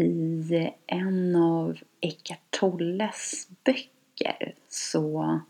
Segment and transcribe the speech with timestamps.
[0.00, 5.40] I en av Eckart Tolles böcker så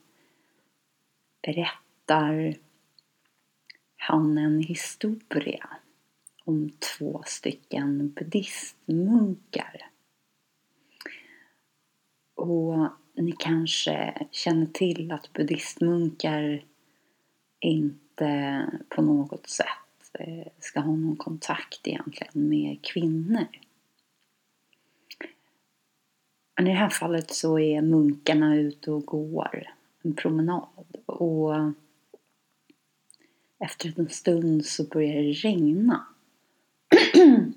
[1.42, 2.56] berättar
[3.96, 5.68] han en historia
[6.44, 9.90] om två stycken buddhistmunkar.
[12.34, 16.64] Och ni kanske känner till att buddhistmunkar
[17.60, 23.46] inte på något sätt eh, ska ha någon kontakt egentligen med kvinnor.
[26.58, 29.66] Men i det här fallet så är munkarna ute och går
[30.02, 31.54] en promenad och
[33.58, 36.06] efter en stund så börjar det regna.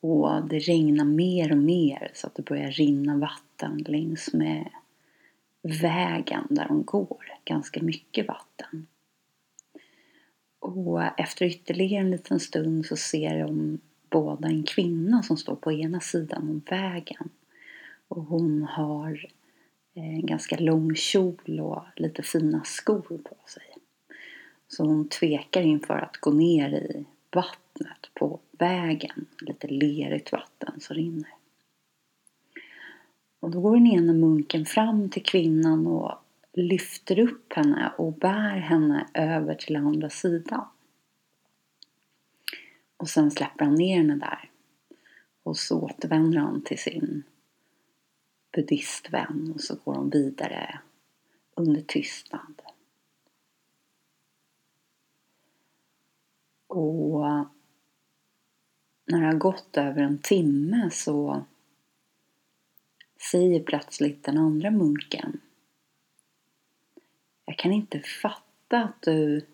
[0.00, 4.70] och det regnar mer och mer så att det börjar rinna vatten längs med
[5.62, 7.24] vägen där de går.
[7.44, 8.86] Ganska mycket vatten.
[10.58, 13.80] Och efter ytterligare en liten stund så ser de
[14.14, 17.28] båda en kvinna som står på ena sidan om vägen.
[18.08, 19.26] Och hon har
[19.94, 23.62] en ganska lång kjol och lite fina skor på sig.
[24.68, 29.26] Så hon tvekar inför att gå ner i vattnet på vägen.
[29.40, 31.34] Lite lerigt vatten som rinner.
[33.40, 36.12] Och då går den ena munken fram till kvinnan och
[36.52, 40.64] lyfter upp henne och bär henne över till andra sidan.
[42.96, 44.50] Och sen släpper han ner henne där.
[45.42, 47.22] Och så återvänder han till sin
[48.52, 50.80] buddhistvän och så går de vidare
[51.54, 52.62] under tystnad.
[56.66, 57.20] Och
[59.06, 61.44] när det har gått över en timme så
[63.30, 65.40] säger plötsligt den andra munken
[67.44, 69.46] Jag kan inte fatta att du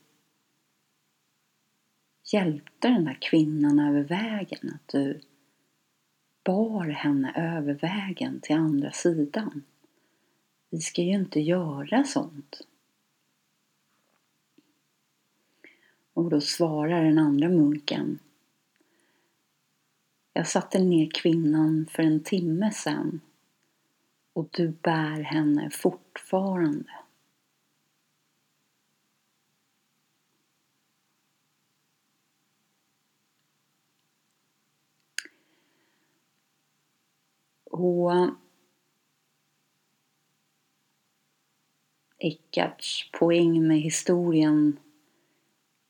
[2.32, 4.72] hjälpte den där kvinnan över vägen.
[4.74, 5.20] Att du
[6.44, 9.64] bar henne över vägen till andra sidan.
[10.70, 12.66] Vi ska ju inte göra sånt.
[16.12, 18.18] Och då svarar den andra munken
[20.32, 23.20] Jag satte ner kvinnan för en timme sedan
[24.32, 26.92] och du bär henne fortfarande.
[37.70, 38.12] Och
[42.22, 44.78] Eckarts poäng med historien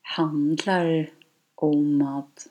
[0.01, 1.09] handlar
[1.55, 2.47] om att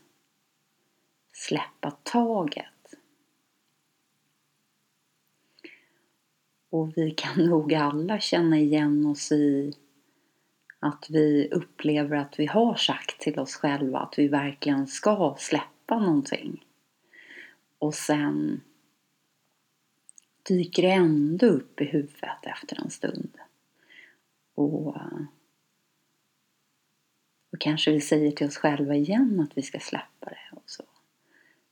[1.32, 2.94] släppa taget.
[6.70, 9.72] Och vi kan nog alla känna igen oss i
[10.78, 15.98] att vi upplever att vi har sagt till oss själva att vi verkligen ska släppa
[15.98, 16.64] någonting.
[17.78, 18.60] Och sen
[20.43, 23.39] dyker det ändå upp i huvudet efter en stund.
[24.55, 24.97] Och
[27.51, 30.56] då kanske vi säger till oss själva igen att vi ska släppa det.
[30.56, 30.84] Och så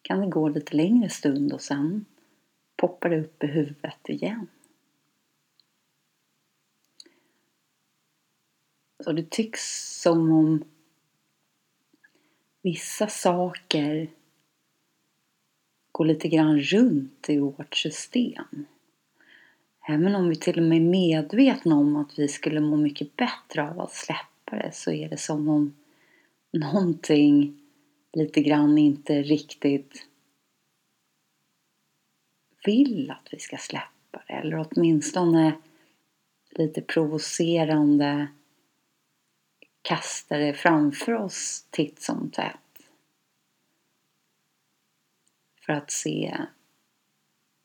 [0.02, 2.04] kan det gå lite längre stund och sen
[2.76, 4.46] poppar det upp i huvudet igen.
[9.04, 9.60] Så det tycks
[10.00, 10.64] som om
[12.62, 14.10] vissa saker
[15.98, 18.66] gå lite grann runt i vårt system.
[19.88, 23.70] Även om vi till och med är medvetna om att vi skulle må mycket bättre
[23.70, 25.74] av att släppa det så är det som om
[26.52, 27.60] någonting
[28.12, 30.06] lite grann inte riktigt
[32.64, 34.32] vill att vi ska släppa det.
[34.32, 35.52] Eller åtminstone
[36.50, 38.28] lite provocerande
[39.82, 42.67] kastar det framför oss titt som tätt.
[45.68, 46.36] För att se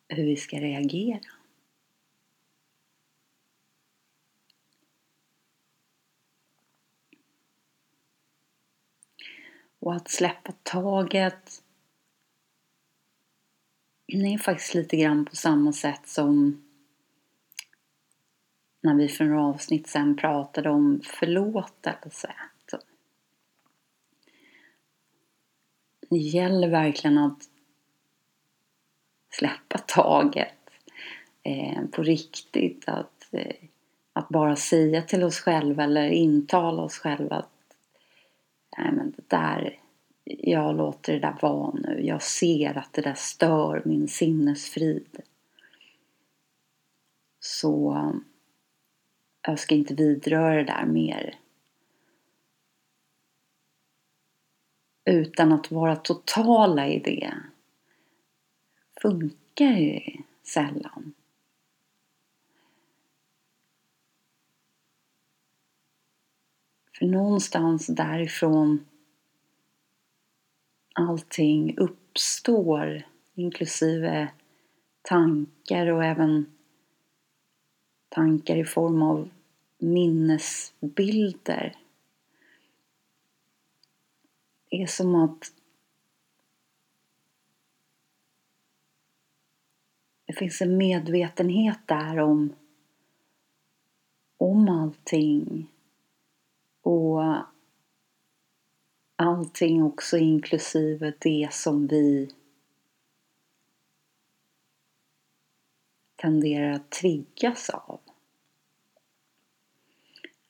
[0.07, 1.19] hur vi ska reagera.
[9.79, 11.63] Och att släppa taget
[14.07, 16.63] det är faktiskt lite grann på samma sätt som
[18.81, 22.35] när vi för några avsnitt sen pratade om förlåtelse.
[26.09, 27.52] Det gäller verkligen att
[29.33, 30.69] släppa taget
[31.43, 32.89] eh, på riktigt.
[32.89, 33.55] Att, eh,
[34.13, 37.49] att bara säga till oss själva eller intala oss själva att
[38.77, 39.79] nej men det där,
[40.23, 42.01] jag låter det där vara nu.
[42.05, 45.19] Jag ser att det där stör min sinnesfrid.
[47.39, 48.13] Så eh,
[49.47, 51.39] jag ska inte vidröra det där mer.
[55.05, 57.33] Utan att vara totala i det
[59.03, 60.01] funkar
[60.43, 61.13] sällan.
[66.99, 68.85] För någonstans därifrån
[70.93, 74.31] allting uppstår, inklusive
[75.01, 76.45] tankar och även
[78.09, 79.29] tankar i form av
[79.77, 81.75] minnesbilder.
[84.69, 85.62] Det är som att
[90.33, 92.55] det finns en medvetenhet där om,
[94.37, 95.71] om allting
[96.81, 97.21] och
[99.15, 102.29] allting också inklusive det som vi
[106.15, 107.99] tenderar att triggas av.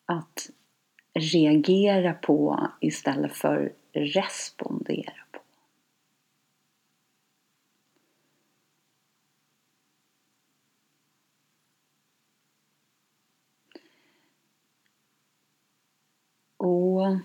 [0.06, 0.50] Att
[1.14, 5.40] reagera på istället för respondera på.
[16.64, 17.18] Och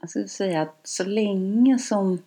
[0.00, 2.22] jag skulle säga att så länge som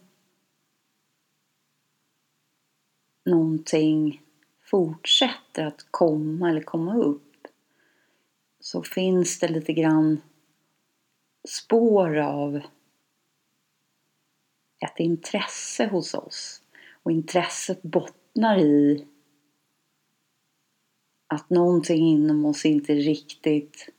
[3.25, 4.21] någonting
[4.61, 7.47] fortsätter att komma eller komma upp
[8.59, 10.21] så finns det lite grann
[11.49, 12.55] spår av
[14.79, 16.61] ett intresse hos oss.
[17.03, 19.07] Och intresset bottnar i
[21.33, 23.89] att någonting inom oss inte riktigt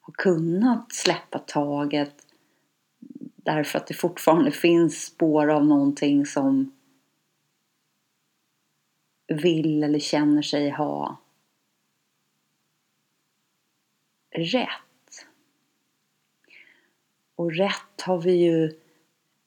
[0.00, 2.26] har kunnat släppa taget
[3.36, 6.72] därför att det fortfarande finns spår av någonting som
[9.26, 11.20] vill eller känner sig ha
[14.30, 15.26] rätt.
[17.36, 18.64] Och rätt har vi ju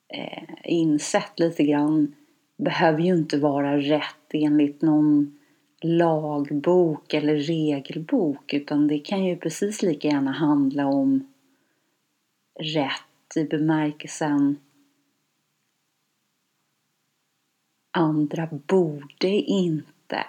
[0.07, 2.15] eh, insett lite grann
[2.57, 5.38] behöver ju inte vara rätt enligt någon
[5.81, 11.27] lagbok eller regelbok utan det kan ju precis lika gärna handla om
[12.59, 14.57] rätt i bemärkelsen
[17.91, 20.25] andra borde inte.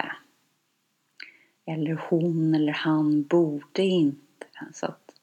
[1.66, 4.46] Eller hon eller han borde inte.
[4.72, 5.14] Så att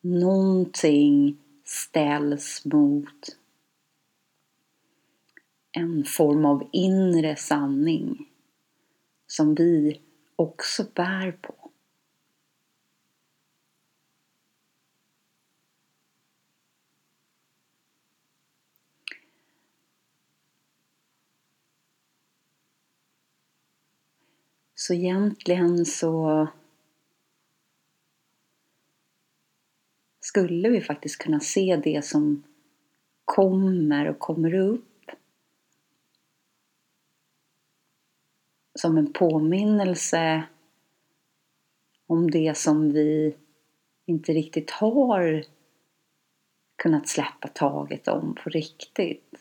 [0.00, 3.36] någonting ställs mot
[5.72, 8.28] en form av inre sanning
[9.32, 10.00] som vi
[10.36, 11.70] också bär på.
[24.74, 26.48] Så egentligen så
[30.20, 32.42] skulle vi faktiskt kunna se det som
[33.24, 34.91] kommer och kommer upp
[38.82, 40.42] som en påminnelse
[42.06, 43.34] om det som vi
[44.06, 45.44] inte riktigt har
[46.76, 49.34] kunnat släppa taget om på riktigt.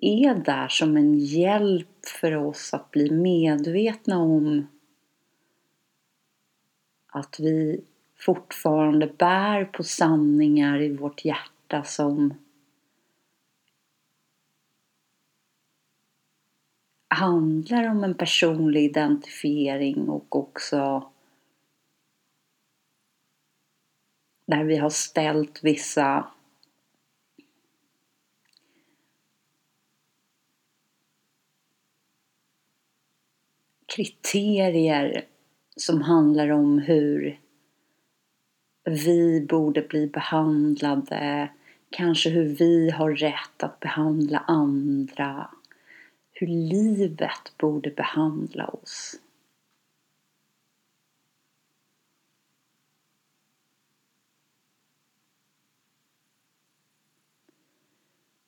[0.00, 4.66] Är där som en hjälp för oss att bli medvetna om
[7.06, 7.84] att vi
[8.16, 12.34] fortfarande bär på sanningar i vårt hjärta som
[17.08, 21.10] handlar om en personlig identifiering och också
[24.46, 26.30] där vi har ställt vissa
[33.96, 35.24] kriterier
[35.76, 37.40] som handlar om hur
[38.84, 41.50] vi borde bli behandlade,
[41.90, 45.50] kanske hur vi har rätt att behandla andra,
[46.40, 49.20] hur livet borde behandla oss.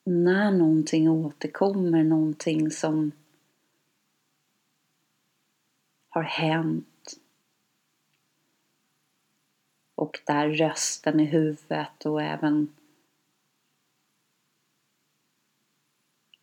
[0.04, 3.12] När någonting återkommer, någonting som
[6.08, 7.20] har hänt.
[9.94, 12.68] Och där rösten i huvudet och även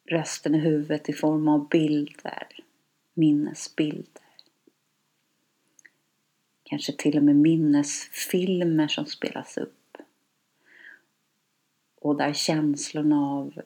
[0.08, 2.48] rösten i huvudet i form av bilder,
[3.14, 4.24] minnesbilder.
[6.64, 9.98] Kanske till och med minnesfilmer som spelas upp.
[12.02, 13.62] Och där känslorna av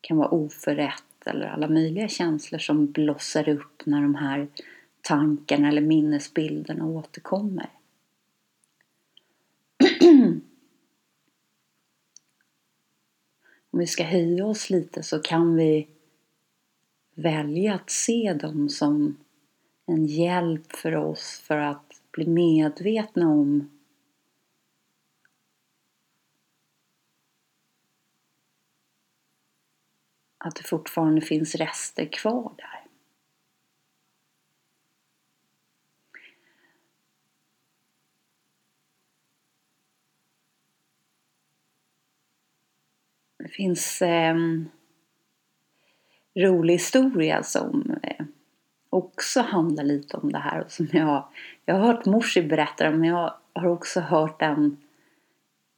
[0.00, 4.48] kan vara oförrätt eller alla möjliga känslor som blossar upp när de här
[5.00, 7.70] tankarna eller minnesbilderna återkommer.
[13.72, 15.88] Om vi ska höja oss lite så kan vi
[17.14, 19.16] välja att se dem som
[19.86, 23.70] en hjälp för oss för att bli medvetna om
[30.38, 32.82] att det fortfarande finns rester kvar där.
[43.41, 44.70] Det finns en
[46.34, 48.24] rolig historia som eh,
[48.90, 50.64] också handlar lite om det här.
[50.68, 51.24] Som jag,
[51.64, 54.76] jag har hört morsi berätta men jag har också hört den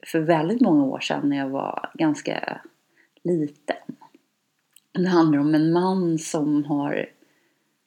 [0.07, 2.61] för väldigt många år sedan när jag var ganska
[3.25, 3.77] liten.
[4.93, 7.07] Det handlar om en man som har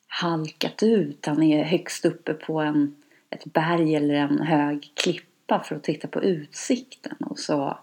[0.08, 1.26] halkat ut.
[1.26, 2.96] Han är högst uppe på en,
[3.30, 7.18] ett berg eller en hög klippa för att titta på utsikten.
[7.20, 7.78] Och så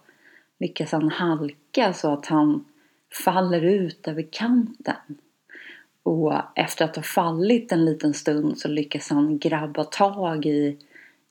[0.61, 2.65] lyckas han halka så att han
[3.25, 5.19] faller ut över kanten.
[6.03, 10.79] Och efter att ha fallit en liten stund så lyckas han grabba tag i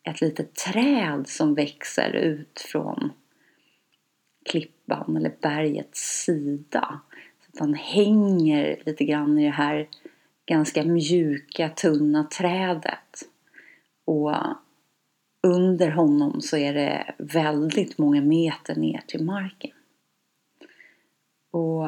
[0.03, 3.11] ett litet träd som växer ut från
[4.45, 6.99] klippan eller bergets sida.
[7.39, 9.87] Så att han hänger lite grann i det här
[10.45, 13.23] ganska mjuka, tunna trädet.
[14.05, 14.35] Och
[15.47, 19.71] under honom så är det väldigt många meter ner till marken.
[21.51, 21.87] Och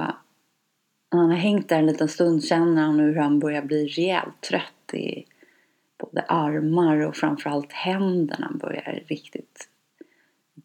[1.12, 4.42] när han har hängt där en liten stund känner han hur han börjar bli rejält
[4.42, 5.26] trött i
[5.98, 9.70] både armar och framförallt händerna börjar riktigt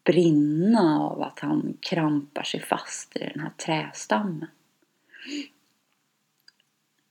[0.03, 4.47] brinna av att han krampar sig fast i den här trästammen.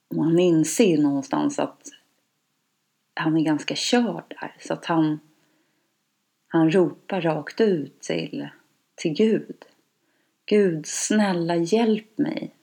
[0.08, 1.88] Och han inser någonstans att
[3.14, 5.20] han är ganska körd där så att han
[6.52, 8.48] han ropar rakt ut till,
[8.94, 9.64] till Gud.
[10.46, 12.54] Gud, snälla hjälp mig.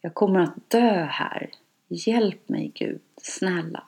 [0.00, 1.50] Jag kommer att dö här.
[1.88, 3.86] Hjälp mig Gud, snälla.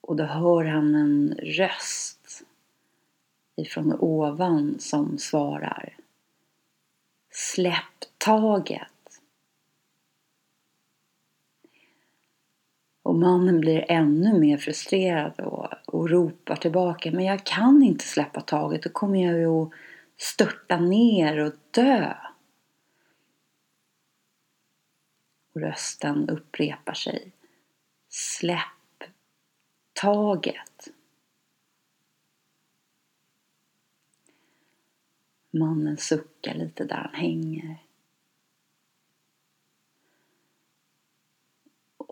[0.00, 2.44] Och då hör han en röst
[3.56, 5.96] ifrån ovan som svarar
[7.30, 8.93] Släpp taget.
[13.04, 17.10] Och mannen blir ännu mer frustrerad och, och ropar tillbaka.
[17.10, 18.82] Men jag kan inte släppa taget.
[18.82, 19.72] Då kommer jag ju att
[20.16, 22.14] störta ner och dö.
[25.54, 27.32] Och rösten upprepar sig.
[28.08, 29.10] Släpp
[29.92, 30.88] taget.
[35.50, 37.83] Mannen suckar lite där han hänger.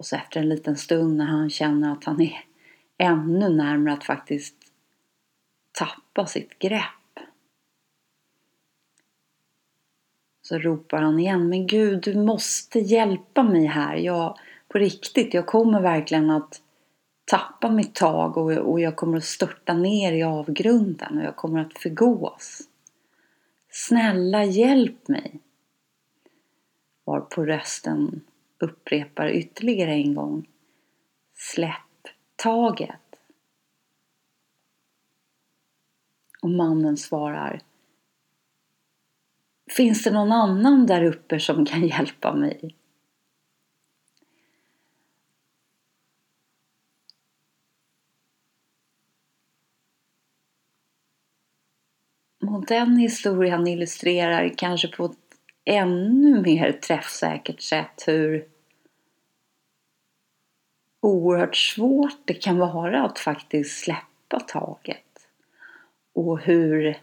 [0.03, 2.45] Och så efter en liten stund när han känner att han är
[2.99, 4.55] ännu närmare att faktiskt
[5.73, 7.19] tappa sitt grepp.
[10.43, 13.97] Så ropar han igen, men Gud du måste hjälpa mig här.
[13.97, 16.63] Jag, på riktigt, jag kommer verkligen att
[17.25, 21.61] tappa mitt tag och, och jag kommer att störta ner i avgrunden och jag kommer
[21.61, 22.61] att förgås.
[23.71, 25.41] Snälla hjälp mig.
[27.05, 28.21] Var på rösten
[28.63, 30.49] upprepar ytterligare en gång.
[31.35, 32.99] Släpp taget.
[36.43, 37.63] Och mannen svarar
[39.77, 42.77] Finns det någon annan där uppe som kan hjälpa mig?
[52.47, 55.22] Och den historien illustrerar kanske på ett
[55.65, 58.49] ännu mer träffsäkert sätt hur
[61.01, 65.29] oerhört svårt det kan vara att faktiskt släppa taget.
[66.15, 66.99] Och hur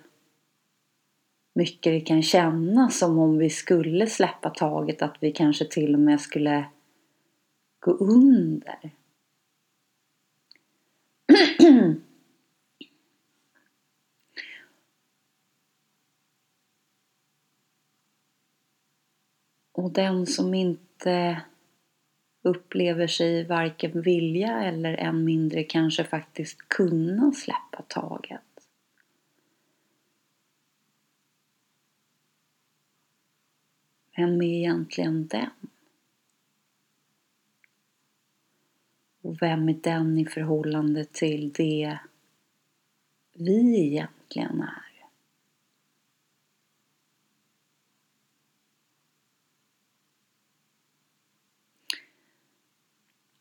[1.55, 6.01] mycket det kan kännas som om vi skulle släppa taget att vi kanske till och
[6.01, 6.65] med skulle
[7.79, 8.91] gå under.
[19.79, 21.41] Och den som inte
[22.41, 28.41] upplever sig varken vilja eller än mindre kanske faktiskt kunna släppa taget.
[34.15, 35.49] Vem är egentligen den?
[39.21, 41.99] Och vem är den i förhållande till det
[43.33, 44.88] vi egentligen är?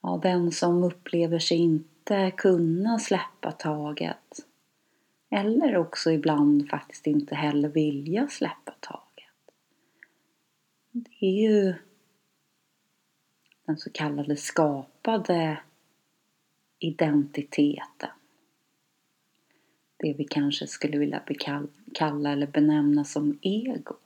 [0.08, 4.46] Ja, den som upplever sig inte kunna släppa taget
[5.30, 9.54] Eller också ibland faktiskt inte heller vilja släppa taget.
[10.92, 11.74] Det är ju
[13.64, 15.60] den så kallade skapade
[16.78, 18.10] identiteten.
[19.96, 21.22] Det vi kanske skulle vilja
[21.94, 23.96] kalla eller benämna som ego.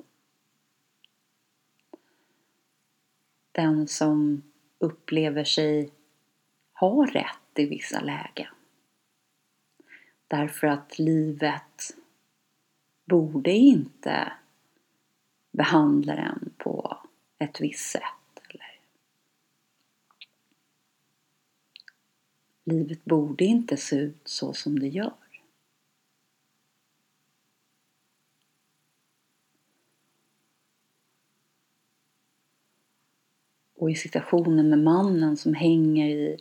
[3.52, 4.42] Den som
[4.82, 5.90] upplever sig
[6.72, 8.54] ha rätt i vissa lägen.
[10.28, 11.96] Därför att livet
[13.04, 14.32] borde inte
[15.50, 16.98] behandla den på
[17.38, 18.02] ett visst sätt.
[18.48, 18.80] Eller
[22.64, 25.21] livet borde inte se ut så som det gör.
[33.82, 36.38] Och i situationen med mannen som hänger i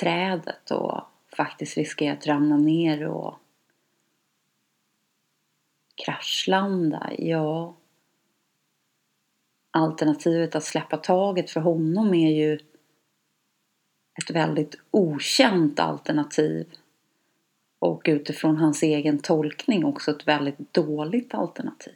[0.00, 1.00] trädet och
[1.36, 3.34] faktiskt riskerar att ramla ner och
[5.94, 7.76] kraschlanda, ja
[9.70, 12.54] alternativet att släppa taget för honom är ju
[14.22, 16.66] ett väldigt okänt alternativ
[17.78, 21.94] och utifrån hans egen tolkning också ett väldigt dåligt alternativ.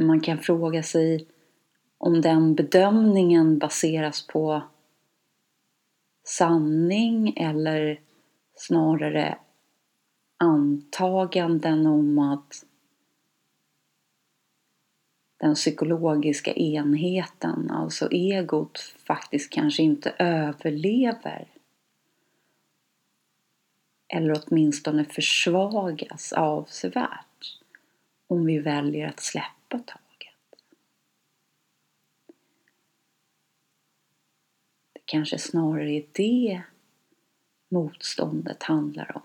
[0.00, 1.26] Man kan fråga sig
[1.98, 4.62] om den bedömningen baseras på
[6.24, 8.00] sanning eller
[8.54, 9.38] snarare
[10.36, 12.64] antaganden om att
[15.36, 21.48] den psykologiska enheten, alltså egot, faktiskt kanske inte överlever.
[24.08, 27.58] Eller åtminstone försvagas avsevärt
[28.26, 30.34] om vi väljer att släppa släppa taget.
[34.92, 36.62] Det kanske snarare är det
[37.68, 39.22] motståndet handlar om.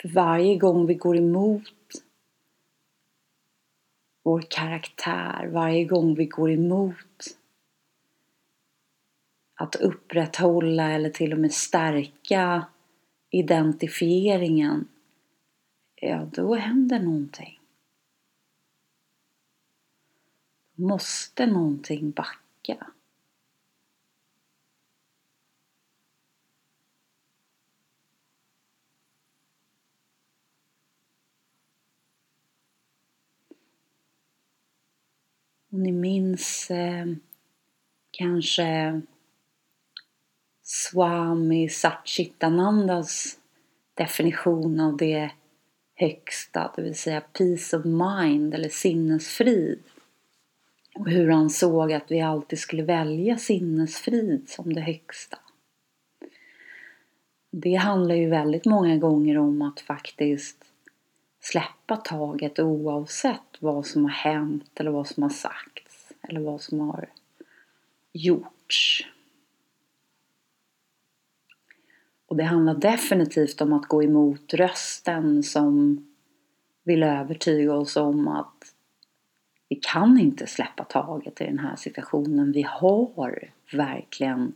[0.00, 1.72] För varje gång vi går emot
[4.22, 7.36] vår karaktär, varje gång vi går emot
[9.58, 12.66] att upprätthålla eller till och med stärka
[13.30, 14.88] identifieringen,
[15.94, 17.60] ja då händer någonting.
[20.74, 22.86] Måste någonting backa.
[35.70, 37.06] Om ni minns eh,
[38.10, 39.02] kanske
[40.68, 43.38] Swami Satchitanandas
[43.94, 45.30] definition av det
[45.94, 49.82] högsta, det vill säga peace of mind eller sinnesfrid.
[50.94, 55.38] Och hur han såg att vi alltid skulle välja sinnesfrid som det högsta.
[57.50, 60.64] Det handlar ju väldigt många gånger om att faktiskt
[61.40, 66.80] släppa taget oavsett vad som har hänt eller vad som har sagts eller vad som
[66.80, 67.08] har
[68.12, 69.06] gjorts.
[72.26, 76.06] Och det handlar definitivt om att gå emot rösten som
[76.84, 78.54] vill övertyga oss om att
[79.68, 82.52] vi kan inte släppa taget i den här situationen.
[82.52, 84.54] Vi har verkligen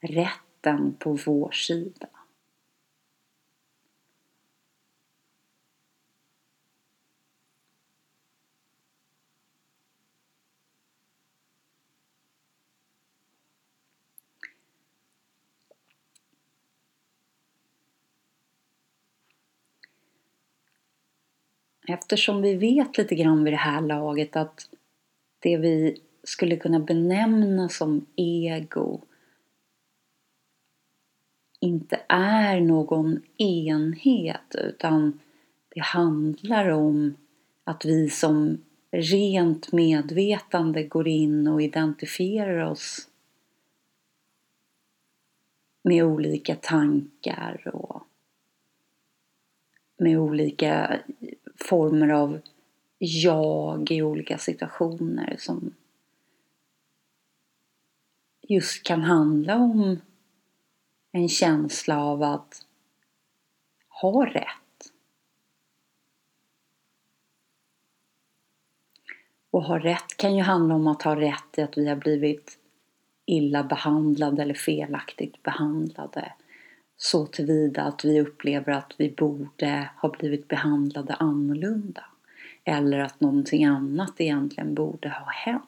[0.00, 2.06] rätten på vår sida.
[21.88, 24.68] Eftersom vi vet lite grann vid det här laget att
[25.38, 29.00] det vi skulle kunna benämna som ego
[31.60, 35.20] inte är någon enhet utan
[35.68, 37.16] det handlar om
[37.64, 38.58] att vi som
[38.90, 43.08] rent medvetande går in och identifierar oss
[45.82, 48.02] med olika tankar och
[49.96, 51.00] med olika
[51.64, 52.40] former av
[52.98, 55.74] jag i olika situationer som
[58.42, 60.00] just kan handla om
[61.12, 62.66] en känsla av att
[63.88, 64.92] ha rätt.
[69.50, 72.58] Och ha rätt kan ju handla om att ha rätt i att vi har blivit
[73.26, 76.32] illa behandlade eller felaktigt behandlade
[77.04, 82.04] så tillvida att vi upplever att vi borde ha blivit behandlade annorlunda.
[82.64, 85.64] Eller att någonting annat egentligen borde ha hänt.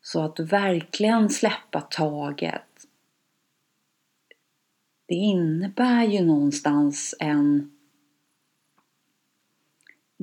[0.00, 2.86] Så att verkligen släppa taget.
[5.06, 7.76] Det innebär ju någonstans en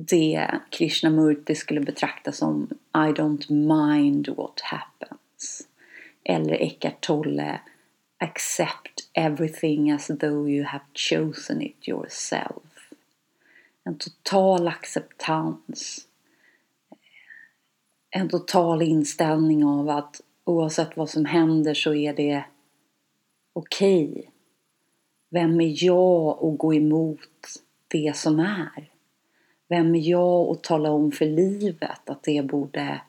[0.08, 5.68] det Krishnamurti skulle betrakta som I don't mind what happens.
[6.24, 7.60] Eller Eckart Tolle
[8.22, 12.92] Accept everything as though you have chosen it yourself.
[13.84, 16.06] En total acceptans.
[18.10, 22.44] En total inställning av att oavsett vad som händer så är det
[23.52, 24.10] okej.
[24.10, 24.24] Okay.
[25.30, 27.46] Vem är jag att gå emot
[27.88, 28.89] det som är?
[29.70, 33.00] Vem är jag att tala om för livet att det borde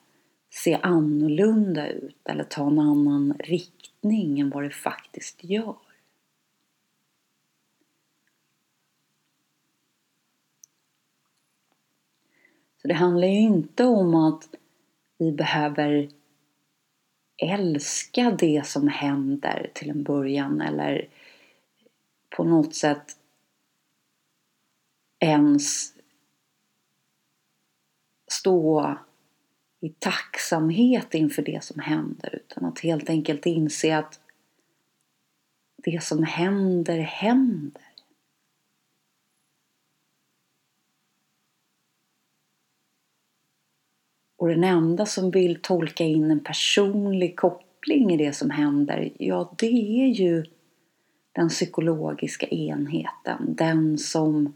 [0.49, 5.75] se annorlunda ut eller ta en annan riktning än vad det faktiskt gör?
[12.81, 14.55] Så det handlar ju inte om att
[15.17, 16.09] vi behöver
[17.37, 21.09] älska det som händer till en början eller
[22.29, 23.17] på något sätt
[25.19, 25.90] ens
[28.31, 28.97] stå
[29.81, 34.19] i tacksamhet inför det som händer utan att helt enkelt inse att
[35.77, 37.81] det som händer, händer.
[44.37, 49.53] Och den enda som vill tolka in en personlig koppling i det som händer, ja
[49.57, 50.45] det är ju
[51.31, 53.55] den psykologiska enheten.
[53.55, 54.53] Den som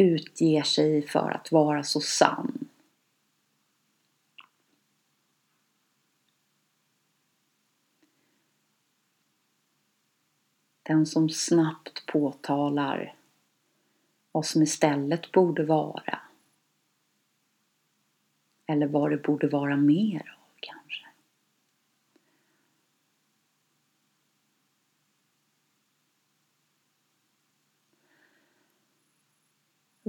[0.00, 2.68] utger sig för att vara så sann.
[10.82, 13.14] Den som snabbt påtalar
[14.32, 16.20] vad som istället borde vara.
[18.66, 21.09] Eller vad det borde vara mer av kanske.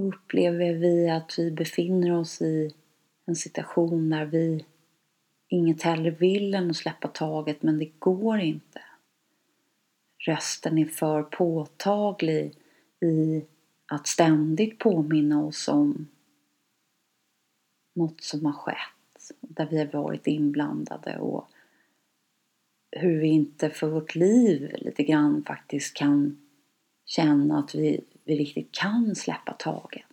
[0.01, 2.73] Upplever vi att vi befinner oss i
[3.25, 4.65] en situation där vi
[5.47, 8.81] inget hellre vill än att släppa taget men det går inte.
[10.17, 12.53] Rösten är för påtaglig
[13.01, 13.45] i
[13.85, 16.07] att ständigt påminna oss om
[17.95, 21.47] något som har skett, där vi har varit inblandade och
[22.91, 26.47] hur vi inte för vårt liv lite grann faktiskt kan
[27.05, 30.05] känna att vi vi riktigt kan släppa taget.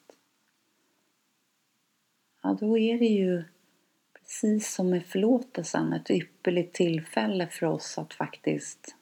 [2.43, 3.45] Ja, då är det ju
[4.13, 8.97] precis som med förlåtelsen ett ypperligt tillfälle för oss att faktiskt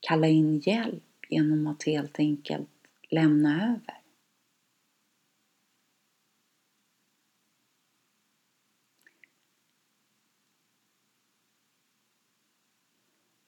[0.00, 2.68] kalla in hjälp genom att helt enkelt
[3.10, 3.98] lämna över.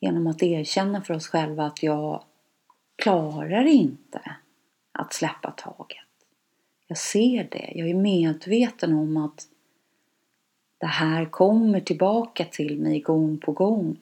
[0.00, 2.24] Genom att erkänna för oss själva att jag
[2.96, 4.36] klarar inte
[4.94, 5.98] att släppa taget.
[6.86, 9.48] Jag ser det, jag är medveten om att
[10.78, 13.96] det här kommer tillbaka till mig gång på gång.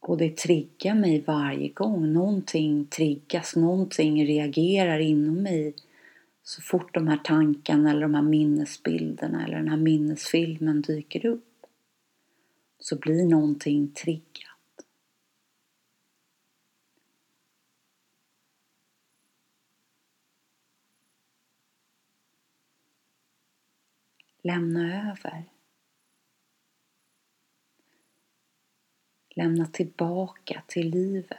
[0.00, 2.12] Och det triggar mig varje gång.
[2.12, 5.74] Någonting triggas, någonting reagerar inom mig
[6.42, 11.66] så fort de här tankarna eller de här minnesbilderna eller den här minnesfilmen dyker upp.
[12.78, 14.49] Så blir någonting triggat.
[24.42, 25.44] Lämna över.
[29.28, 31.38] Lämna tillbaka till livet.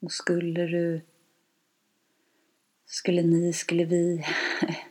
[0.00, 1.02] Och skulle du,
[2.86, 4.24] skulle ni, skulle vi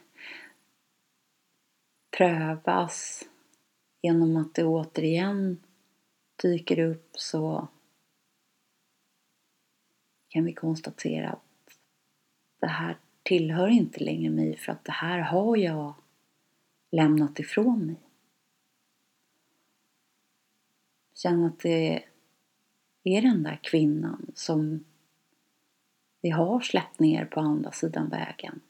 [2.17, 3.23] prövas
[4.03, 5.63] genom att det återigen
[6.41, 7.67] dyker upp så
[10.27, 11.79] kan vi konstatera att
[12.59, 15.93] det här tillhör inte längre mig för att det här har jag
[16.91, 17.99] lämnat ifrån mig.
[21.13, 22.03] Känn att det
[23.03, 24.85] är den där kvinnan som
[26.21, 28.61] vi har släppt ner på andra sidan vägen.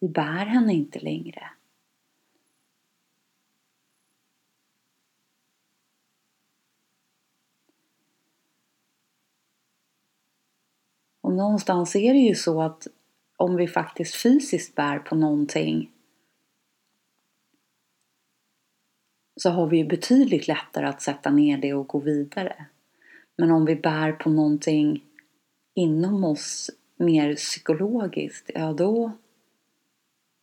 [0.00, 1.50] Vi bär henne inte längre.
[11.34, 12.86] Och någonstans är det ju så att
[13.36, 15.90] om vi faktiskt fysiskt bär på någonting
[19.36, 22.66] så har vi ju betydligt lättare att sätta ner det och gå vidare.
[23.36, 25.04] Men om vi bär på någonting
[25.74, 29.12] inom oss mer psykologiskt, ja då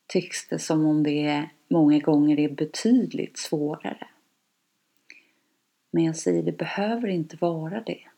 [0.07, 4.07] tycks det som om det många gånger är betydligt svårare.
[5.91, 8.10] Men jag säger, det behöver inte vara det.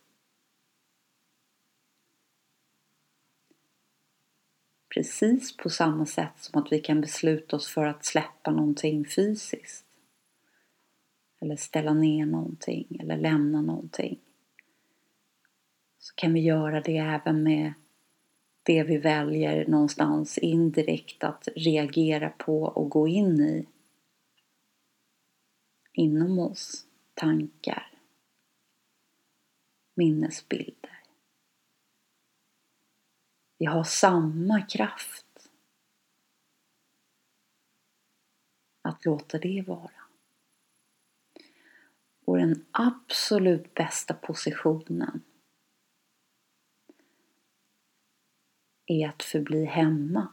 [4.93, 9.85] Precis på samma sätt som att vi kan besluta oss för att släppa någonting fysiskt.
[11.39, 14.19] Eller ställa ner någonting eller lämna någonting.
[15.99, 17.73] Så kan vi göra det även med
[18.63, 23.67] det vi väljer någonstans indirekt att reagera på och gå in i
[25.93, 27.91] inom oss, tankar,
[29.93, 30.92] minnesbilder.
[33.63, 35.49] Vi har samma kraft
[38.81, 39.91] att låta det vara.
[42.25, 45.21] Och den absolut bästa positionen
[48.85, 50.27] är att förbli hemma.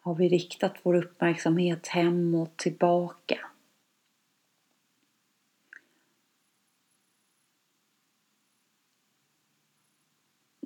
[0.00, 3.50] Har vi riktat vår uppmärksamhet hemåt tillbaka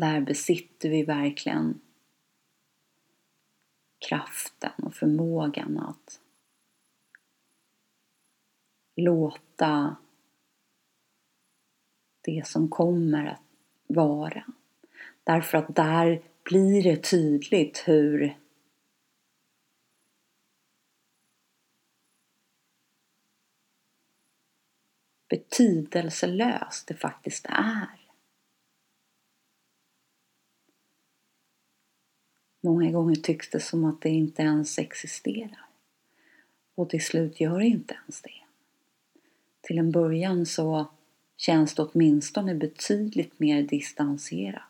[0.03, 1.81] Där besitter vi verkligen
[4.09, 6.21] kraften och förmågan att
[8.97, 9.97] låta
[12.21, 13.43] det som kommer att
[13.87, 14.45] vara.
[15.25, 18.39] Därför att där blir det tydligt hur
[25.29, 28.02] betydelselöst det faktiskt är.
[32.65, 35.67] Många gånger tycks det som att det inte ens existerar.
[36.75, 38.43] Och till slut gör det inte ens det.
[39.61, 40.87] Till en början så
[41.37, 44.63] känns det åtminstone betydligt mer distanserat.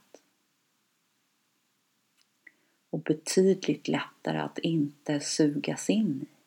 [2.90, 6.41] Och betydligt lättare att inte sugas in i.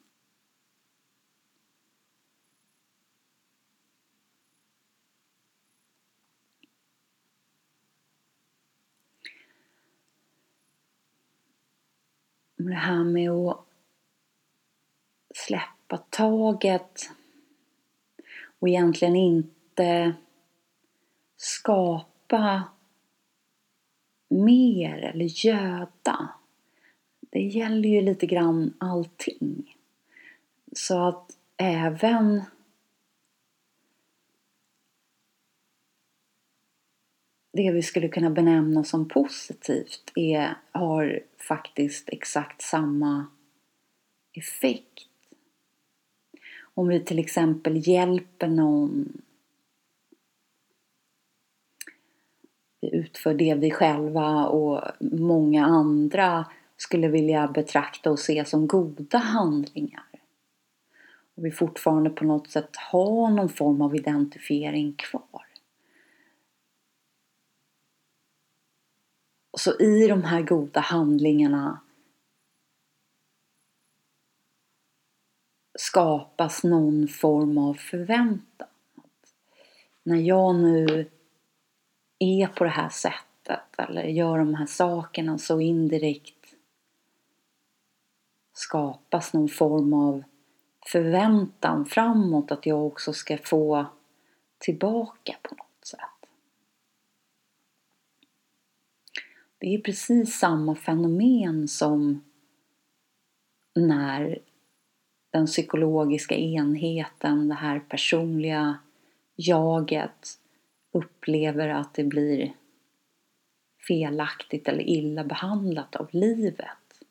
[12.76, 13.66] det här med att
[15.36, 17.10] släppa taget
[18.60, 20.14] och egentligen inte
[21.38, 22.64] skapa
[24.30, 26.30] mer eller göda.
[27.20, 29.78] Det gäller ju lite grann allting.
[30.74, 32.42] Så att även
[37.56, 43.26] det vi skulle kunna benämna som positivt är, har faktiskt exakt samma
[44.34, 45.08] effekt.
[46.74, 49.22] Om vi till exempel hjälper någon
[52.82, 56.46] vi utför det vi själva och många andra
[56.78, 60.06] skulle vilja betrakta och se som goda handlingar.
[61.36, 65.45] Och vi fortfarande på något sätt har någon form av identifiering kvar.
[69.58, 71.80] Så i de här goda handlingarna
[75.80, 78.68] skapas någon form av förväntan.
[80.04, 81.10] När jag nu
[82.20, 86.56] är på det här sättet eller gör de här sakerna så indirekt
[88.54, 90.24] skapas någon form av
[90.86, 93.86] förväntan framåt att jag också ska få
[94.58, 96.00] tillbaka på något sätt.
[99.66, 102.24] Det är precis samma fenomen som
[103.76, 104.40] när
[105.32, 108.80] den psykologiska enheten, det här personliga
[109.36, 110.40] jaget
[110.92, 112.54] upplever att det blir
[113.88, 117.02] felaktigt eller illa behandlat av livet.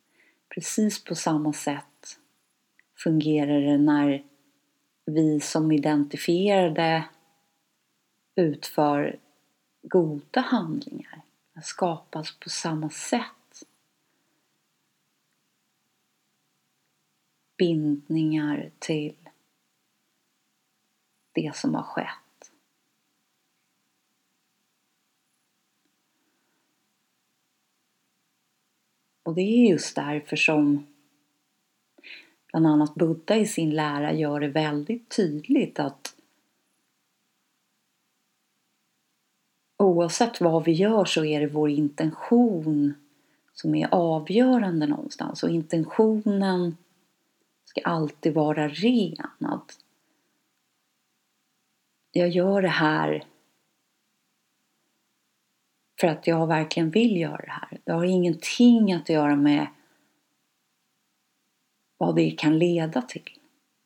[0.54, 2.18] Precis på samma sätt
[2.96, 4.22] fungerar det när
[5.06, 7.04] vi som identifierade
[8.36, 9.18] utför
[9.82, 11.23] goda handlingar
[11.62, 13.64] skapas på samma sätt.
[17.56, 19.16] Bindningar till
[21.32, 22.52] det som har skett.
[29.22, 30.86] Och det är just därför som
[32.46, 36.03] bland annat Buddha i sin lära gör det väldigt tydligt att
[39.84, 42.94] oavsett vad vi gör så är det vår intention
[43.52, 45.42] som är avgörande någonstans.
[45.42, 46.76] Och intentionen
[47.64, 49.26] ska alltid vara ren.
[49.40, 49.78] Att
[52.12, 53.24] jag gör det här
[56.00, 57.80] för att jag verkligen vill göra det här.
[57.84, 59.66] Det har ingenting att göra med
[61.98, 63.30] vad det kan leda till.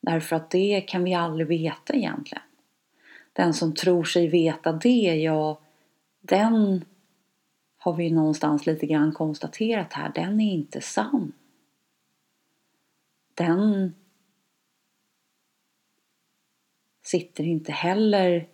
[0.00, 2.42] Därför att det kan vi aldrig veta egentligen.
[3.32, 5.60] Den som tror sig veta det, ja,
[6.20, 6.84] den
[7.76, 11.32] har vi någonstans lite grann konstaterat här, den är inte sann.
[13.34, 13.94] Den
[17.02, 18.48] sitter inte heller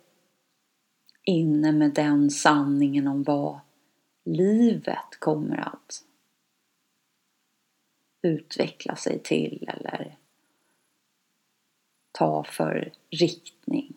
[1.23, 3.59] inne med den sanningen om vad
[4.23, 6.03] livet kommer att
[8.21, 10.17] utveckla sig till eller
[12.11, 13.93] ta för riktning.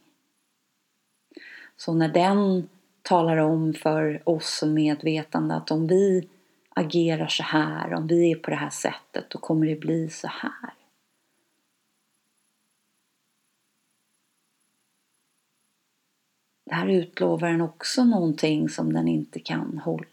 [1.77, 2.69] Så när den
[3.09, 6.29] talar om för oss som medvetande att om vi
[6.69, 10.29] agerar så här, om vi är på det här sättet, då kommer det bli så
[10.29, 10.75] här.
[16.65, 20.07] Det här utlovar den också någonting som den inte kan hålla.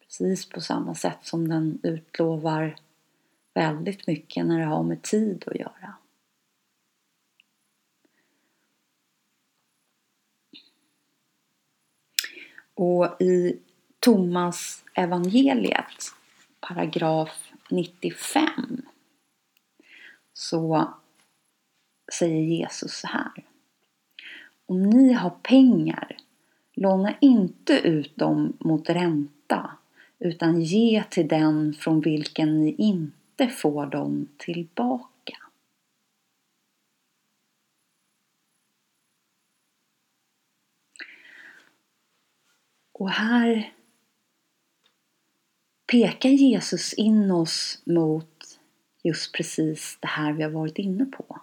[0.00, 2.76] Precis på samma sätt som den utlovar
[3.54, 5.94] väldigt mycket när det har med tid att göra.
[12.74, 13.58] Och i
[13.98, 16.14] Thomas evangeliet
[16.60, 18.82] paragraf 95
[20.32, 20.94] så
[22.18, 23.44] säger Jesus så här.
[24.66, 26.16] Om ni har pengar,
[26.74, 29.70] låna inte ut dem mot ränta
[30.18, 35.11] utan ge till den från vilken ni inte får dem tillbaka.
[42.92, 43.72] Och här
[45.92, 48.60] pekar Jesus in oss mot
[49.02, 51.40] just precis det här vi har varit inne på.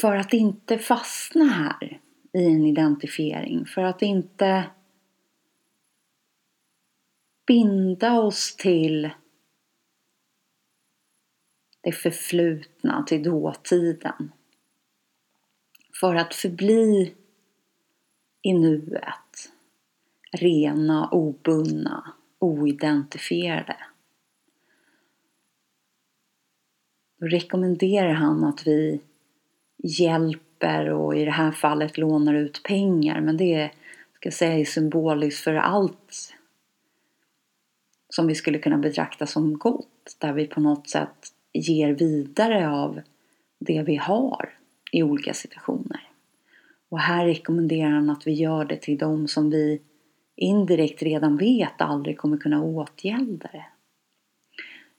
[0.00, 2.00] För att inte fastna här
[2.32, 4.70] i en identifiering, för att inte
[7.46, 9.10] binda oss till
[11.80, 14.32] det förflutna, till dåtiden.
[16.00, 17.14] För att förbli
[18.48, 19.52] i nuet.
[20.32, 23.76] Rena, obundna, oidentifierade.
[27.20, 29.00] Då rekommenderar han att vi
[29.76, 33.20] hjälper och i det här fallet lånar ut pengar.
[33.20, 33.70] Men det
[34.14, 36.34] ska jag säga är symboliskt för allt
[38.08, 40.16] som vi skulle kunna betrakta som gott.
[40.18, 43.00] Där vi på något sätt ger vidare av
[43.58, 44.54] det vi har
[44.92, 46.07] i olika situationer.
[46.88, 49.80] Och här rekommenderar han att vi gör det till de som vi
[50.36, 53.66] indirekt redan vet aldrig kommer kunna åtgälda det.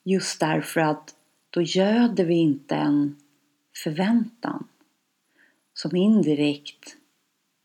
[0.04, 1.16] Just därför att
[1.50, 3.16] då göder vi inte en
[3.84, 4.68] förväntan
[5.74, 6.98] som indirekt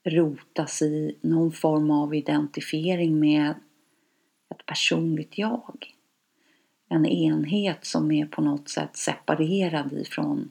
[0.07, 3.51] rotas i någon form av identifiering med
[4.51, 5.95] ett personligt jag.
[6.89, 10.51] En enhet som är på något sätt separerad ifrån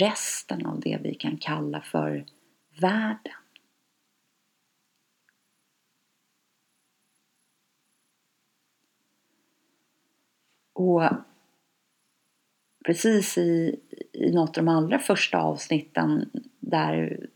[0.00, 2.24] resten av det vi kan kalla för
[2.80, 3.32] världen.
[10.72, 11.02] Och
[12.84, 13.80] precis i,
[14.12, 17.26] i något av de allra första avsnitten där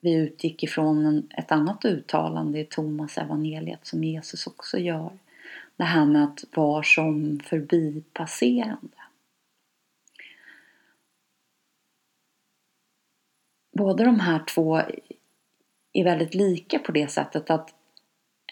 [0.00, 5.18] vi utgick ifrån en, ett annat uttalande i Thomas evangeliet som Jesus också gör.
[5.76, 8.97] Det här med att vara som förbipasserande.
[13.78, 14.76] Båda de här två
[15.92, 17.74] är väldigt lika på det sättet att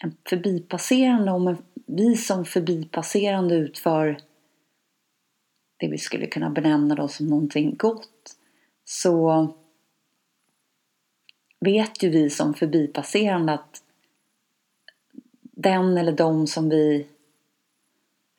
[0.01, 4.21] en förbipasserande, om vi som förbipasserande utför
[5.79, 8.37] det vi skulle kunna benämna då som någonting gott
[8.85, 9.47] så
[11.59, 13.83] vet ju vi som förbipasserande att
[15.41, 17.07] den eller de som vi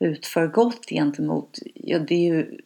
[0.00, 2.60] utför gott gentemot, ja det är ju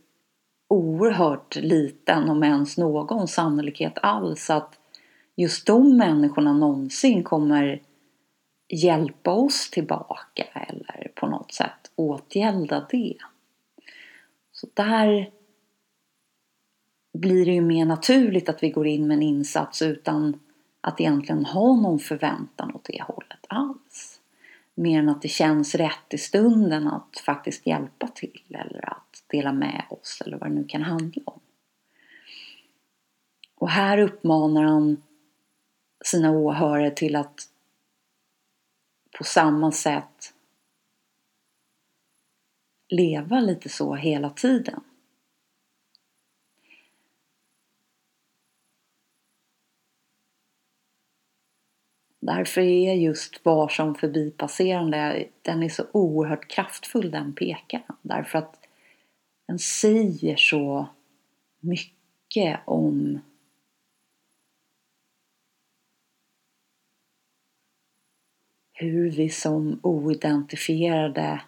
[0.72, 4.78] oerhört liten, om ens någon sannolikhet alls att
[5.36, 7.80] just de människorna någonsin kommer
[8.68, 13.16] hjälpa oss tillbaka eller på något sätt åtgälda det.
[14.52, 15.30] Så där
[17.18, 20.40] blir det ju mer naturligt att vi går in med en insats utan
[20.80, 24.20] att egentligen ha någon förväntan åt det hållet alls.
[24.74, 29.52] Mer än att det känns rätt i stunden att faktiskt hjälpa till eller att dela
[29.52, 31.40] med oss eller vad det nu kan handla om.
[33.54, 35.02] Och här uppmanar han
[36.04, 37.48] sina åhörare till att
[39.18, 40.34] på samma sätt
[42.88, 44.80] leva lite så hela tiden.
[52.20, 57.96] Därför är just var som förbipasserande, den är så oerhört kraftfull den pekaren.
[58.02, 58.61] Därför att
[59.52, 60.88] den säger så
[61.60, 63.20] mycket om
[68.72, 71.42] hur vi som oidentifierade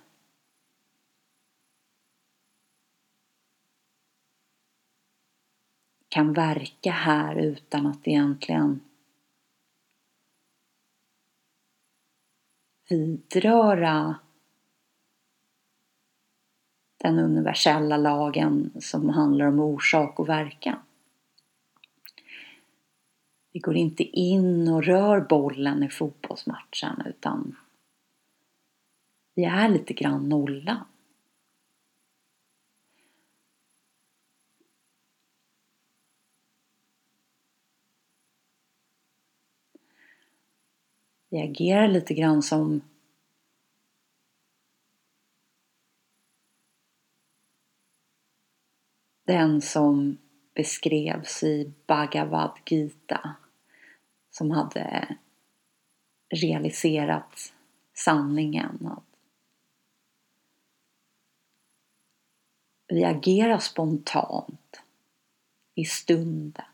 [6.08, 8.80] kan verka här utan att egentligen
[12.88, 14.23] vidröra
[17.04, 20.78] den universella lagen som handlar om orsak och verkan.
[23.52, 27.56] Vi går inte in och rör bollen i fotbollsmatchen utan
[29.34, 30.84] vi är lite grann nollan.
[41.28, 42.80] Vi agerar lite grann som
[49.24, 50.18] den som
[50.54, 53.36] beskrevs i Bhagavad Gita
[54.30, 55.16] som hade
[56.28, 57.52] realiserat
[57.94, 58.90] sanningen.
[62.88, 64.82] Vi agerar spontant
[65.74, 66.64] i stunden.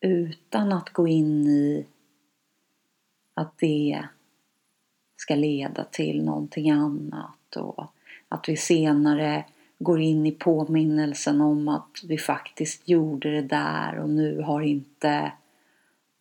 [0.00, 1.86] Utan att gå in i
[3.34, 4.08] att det
[5.22, 7.92] ska leda till någonting annat och
[8.28, 9.44] att vi senare
[9.78, 15.32] går in i påminnelsen om att vi faktiskt gjorde det där och nu har inte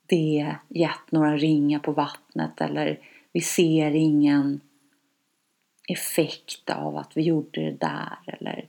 [0.05, 2.99] det gett några ringar på vattnet eller
[3.33, 4.61] vi ser ingen
[5.87, 8.67] effekt av att vi gjorde det där eller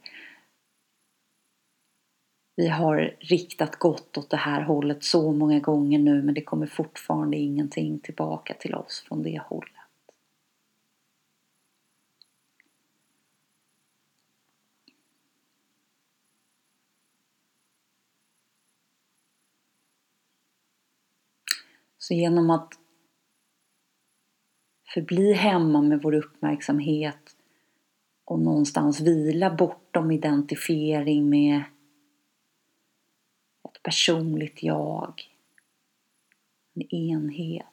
[2.57, 6.67] vi har riktat gott åt det här hållet så många gånger nu men det kommer
[6.67, 9.82] fortfarande ingenting tillbaka till oss från det hållet.
[22.13, 22.79] Så genom att
[24.95, 27.37] förbli hemma med vår uppmärksamhet
[28.25, 31.63] och någonstans vila bortom identifiering med
[33.65, 35.23] ett personligt jag,
[36.75, 37.67] en enhet.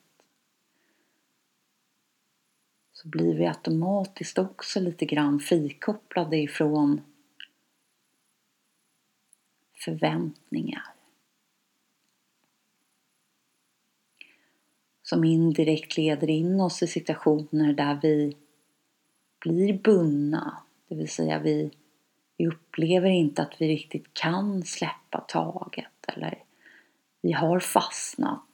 [2.92, 7.02] Så blir vi automatiskt också lite grann frikopplade ifrån
[9.74, 10.99] förväntningar.
[15.10, 18.38] Som indirekt leder in oss i situationer där vi
[19.40, 20.58] blir bundna.
[20.88, 21.72] Det vill säga vi,
[22.38, 26.44] vi upplever inte att vi riktigt kan släppa taget eller
[27.22, 28.50] vi har fastnat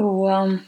[0.00, 0.60] Och um,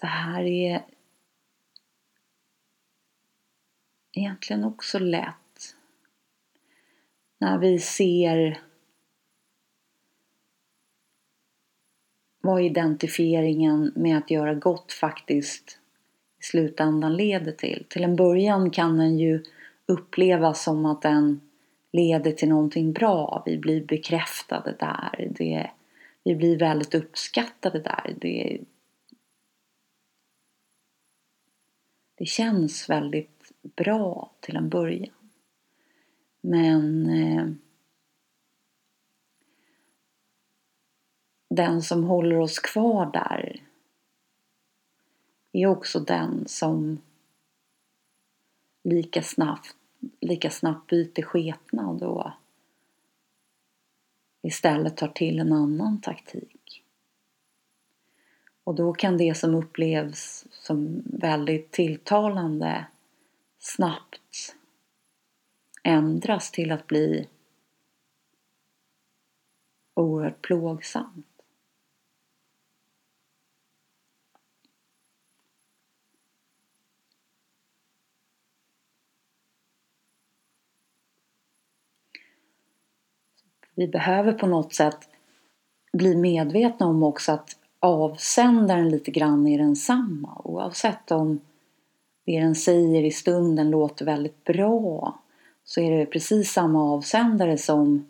[0.00, 0.84] Det här är
[4.12, 5.41] egentligen också lätt
[7.42, 8.60] när vi ser
[12.40, 15.78] vad identifieringen med att göra gott faktiskt
[16.40, 17.86] i slutändan leder till.
[17.88, 19.44] Till en början kan den ju
[19.86, 21.40] upplevas som att den
[21.92, 23.42] leder till någonting bra.
[23.46, 25.28] Vi blir bekräftade där.
[25.30, 25.70] Det,
[26.24, 28.14] vi blir väldigt uppskattade där.
[28.20, 28.60] Det,
[32.18, 35.21] det känns väldigt bra till en början.
[36.44, 37.46] Men eh,
[41.48, 43.62] den som håller oss kvar där
[45.52, 46.98] är också den som
[48.84, 49.76] lika snabbt,
[50.20, 52.30] lika snabbt byter skepnad och
[54.42, 56.84] istället tar till en annan taktik.
[58.64, 62.86] Och då kan det som upplevs som väldigt tilltalande
[63.58, 64.56] snabbt
[65.82, 67.28] ändras till att bli
[69.94, 71.26] oerhört plågsamt.
[83.74, 85.08] Vi behöver på något sätt
[85.92, 91.40] bli medvetna om också att avsändaren lite grann är densamma oavsett om
[92.24, 95.21] det den säger i stunden låter väldigt bra
[95.64, 98.06] så är det precis samma avsändare som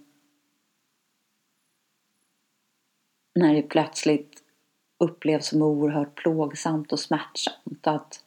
[3.35, 4.43] när det plötsligt
[4.99, 8.25] upplevs som oerhört plågsamt och smärtsamt att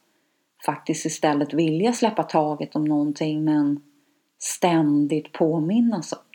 [0.66, 3.82] faktiskt istället vilja släppa taget om någonting men
[4.38, 6.25] ständigt påminnas om.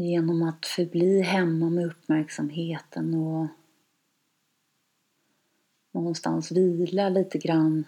[0.00, 3.46] Genom att förbli hemma med uppmärksamheten och
[5.90, 7.84] någonstans vila lite grann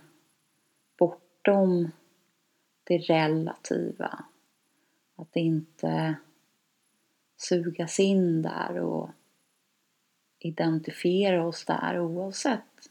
[0.99, 1.91] bortom
[2.85, 4.25] det relativa.
[5.17, 6.17] Att inte
[7.37, 9.11] sugas in där och
[10.39, 12.90] identifiera oss där oavsett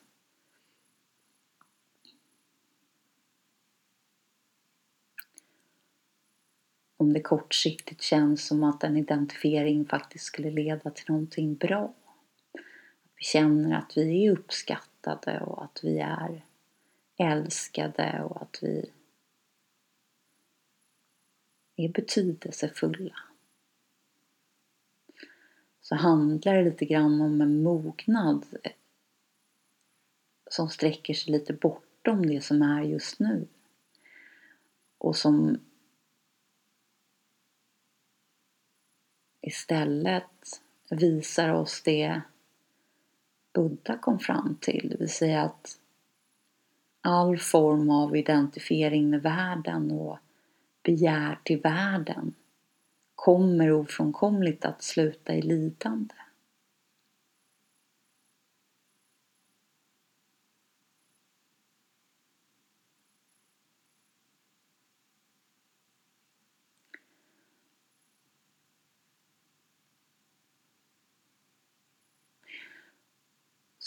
[7.00, 11.94] om det kortsiktigt känns som att en identifiering faktiskt skulle leda till någonting bra.
[13.04, 16.46] Att vi känner att vi är uppskattade och att vi är
[17.18, 18.92] älskade och att vi
[21.76, 23.16] är betydelsefulla.
[25.82, 28.72] Så handlar det lite grann om en mognad eh,
[30.50, 33.48] som sträcker sig lite bortom det som är just nu.
[34.98, 35.60] Och som
[39.42, 42.22] istället visar oss det
[43.54, 45.78] Buddha kom fram till, det vill säga att
[47.02, 50.18] all form av identifiering med världen och
[50.84, 52.34] begär till världen
[53.16, 56.16] kommer ofrånkomligt att sluta i lidande.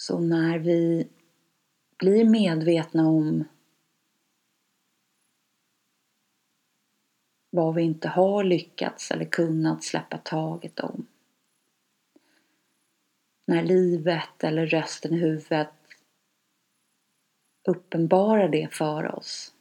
[0.02, 1.08] Så när vi
[1.98, 3.44] blir medvetna om
[7.50, 11.06] vad vi inte har lyckats eller kunnat släppa taget om.
[13.46, 15.74] När livet eller rösten i huvudet
[17.68, 19.54] uppenbarar det för oss.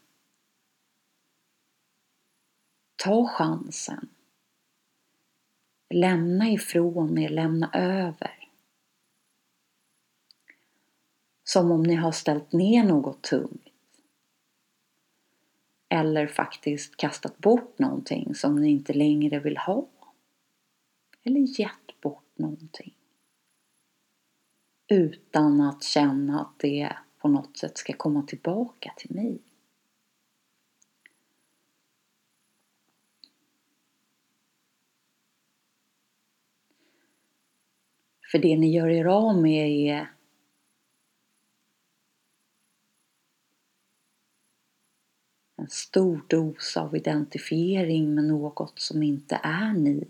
[2.95, 4.09] Ta chansen.
[5.89, 8.40] Lämna ifrån er, lämna över.
[11.53, 13.67] Som om ni har ställt ner något tungt.
[15.89, 19.87] Eller faktiskt kastat bort någonting som ni inte längre vill ha.
[21.23, 22.93] Eller gett bort någonting.
[24.87, 29.39] Utan att känna att det på något sätt ska komma tillbaka till mig.
[38.31, 40.11] För det ni gör er av med är
[45.61, 50.07] en stor dos av identifiering med något som inte är ni.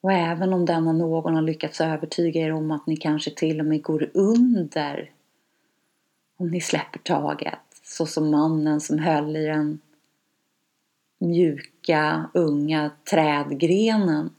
[0.00, 3.66] Och även om denna någon har lyckats övertyga er om att ni kanske till och
[3.66, 5.10] med går under
[6.36, 9.80] om ni släpper taget, så som mannen som höll i den
[11.18, 14.30] mjuka, unga trädgrenen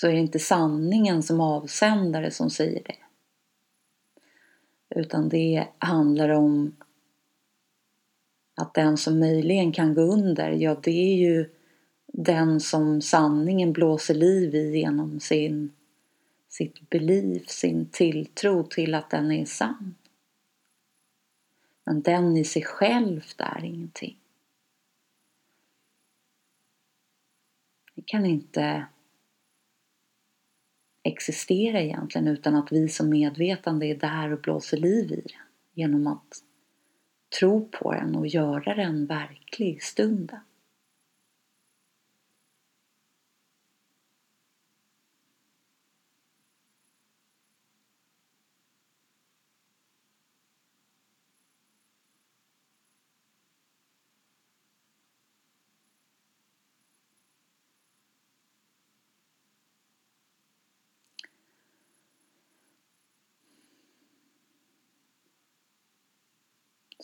[0.00, 2.96] så är det inte sanningen som avsändare som säger det.
[5.00, 6.76] Utan det handlar om
[8.54, 11.50] att den som möjligen kan gå under, ja det är ju
[12.06, 15.72] den som sanningen blåser liv i genom sin,
[16.48, 19.94] sitt belief, sin tilltro till att den är sann.
[21.84, 24.18] Men den i sig själv är ingenting.
[27.94, 28.86] Det kan inte
[31.08, 36.06] existera egentligen utan att vi som medvetande är där och blåser liv i den genom
[36.06, 36.42] att
[37.38, 40.40] tro på den och göra den verklig i stunden.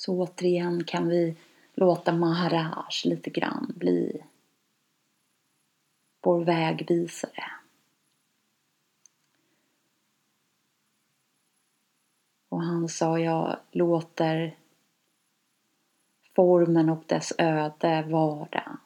[0.04, 1.36] Så återigen kan vi
[1.74, 4.24] låta Maharaj lite grann bli
[6.20, 7.44] vår vägvisare.
[12.48, 14.58] Och han sa, jag låter
[16.36, 18.78] formen och dess öde vara.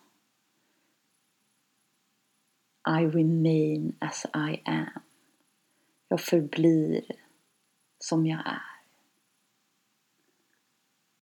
[2.89, 5.03] I remain as I am.
[6.09, 7.05] Jag förblir
[7.99, 8.78] som jag är.